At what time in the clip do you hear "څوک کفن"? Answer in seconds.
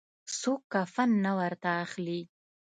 0.39-1.09